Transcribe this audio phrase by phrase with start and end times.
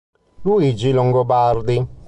[0.45, 1.77] Luigi Longobardi